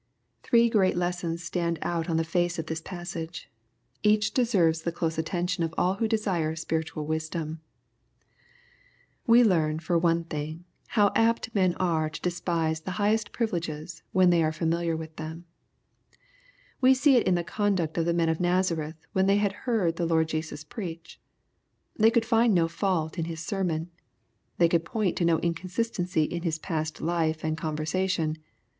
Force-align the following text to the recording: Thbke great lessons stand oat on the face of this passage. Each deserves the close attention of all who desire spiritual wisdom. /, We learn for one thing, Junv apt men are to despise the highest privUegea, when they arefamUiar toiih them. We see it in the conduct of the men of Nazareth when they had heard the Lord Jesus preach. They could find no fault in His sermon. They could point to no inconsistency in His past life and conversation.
Thbke 0.43 0.71
great 0.71 0.97
lessons 0.97 1.43
stand 1.43 1.77
oat 1.83 2.09
on 2.09 2.17
the 2.17 2.23
face 2.23 2.57
of 2.57 2.65
this 2.65 2.81
passage. 2.81 3.51
Each 4.01 4.33
deserves 4.33 4.81
the 4.81 4.91
close 4.91 5.19
attention 5.19 5.63
of 5.63 5.75
all 5.77 5.93
who 6.01 6.07
desire 6.07 6.55
spiritual 6.55 7.05
wisdom. 7.05 7.61
/, 8.41 9.27
We 9.27 9.43
learn 9.43 9.77
for 9.77 9.99
one 9.99 10.23
thing, 10.23 10.65
Junv 10.93 11.11
apt 11.15 11.53
men 11.53 11.75
are 11.75 12.09
to 12.09 12.19
despise 12.19 12.81
the 12.81 12.97
highest 12.97 13.31
privUegea, 13.31 14.01
when 14.11 14.31
they 14.31 14.41
arefamUiar 14.41 14.97
toiih 14.97 15.15
them. 15.17 15.45
We 16.81 16.95
see 16.95 17.15
it 17.17 17.27
in 17.27 17.35
the 17.35 17.43
conduct 17.43 17.95
of 17.99 18.05
the 18.05 18.13
men 18.15 18.27
of 18.27 18.39
Nazareth 18.39 19.05
when 19.13 19.27
they 19.27 19.37
had 19.37 19.53
heard 19.69 19.97
the 19.97 20.07
Lord 20.07 20.29
Jesus 20.29 20.63
preach. 20.63 21.21
They 21.95 22.09
could 22.09 22.25
find 22.25 22.55
no 22.55 22.67
fault 22.67 23.19
in 23.19 23.25
His 23.25 23.45
sermon. 23.45 23.91
They 24.57 24.67
could 24.67 24.83
point 24.83 25.15
to 25.17 25.25
no 25.25 25.37
inconsistency 25.41 26.23
in 26.23 26.41
His 26.41 26.57
past 26.57 27.01
life 27.01 27.43
and 27.43 27.55
conversation. 27.55 28.39